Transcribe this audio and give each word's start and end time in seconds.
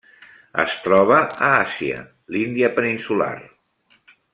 Es 0.63 0.77
troba 0.85 1.19
a 1.49 1.51
Àsia: 1.59 2.01
l'Índia 2.37 2.73
peninsular. 2.81 3.33